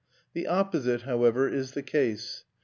The 0.33 0.47
opposite, 0.47 1.03
however, 1.03 1.47
is 1.47 1.73
the 1.73 1.83
case. 1.83 2.43